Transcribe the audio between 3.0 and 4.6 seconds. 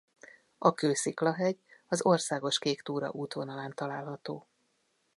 útvonalán található.